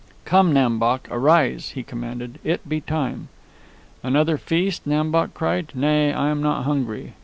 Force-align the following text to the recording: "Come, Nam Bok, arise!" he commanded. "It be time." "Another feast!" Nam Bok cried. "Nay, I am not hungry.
"Come, 0.25 0.51
Nam 0.51 0.79
Bok, 0.79 1.07
arise!" 1.11 1.69
he 1.75 1.83
commanded. 1.83 2.39
"It 2.43 2.67
be 2.67 2.81
time." 2.81 3.27
"Another 4.01 4.35
feast!" 4.39 4.87
Nam 4.87 5.11
Bok 5.11 5.35
cried. 5.35 5.71
"Nay, 5.75 6.11
I 6.11 6.29
am 6.31 6.41
not 6.41 6.63
hungry. 6.63 7.13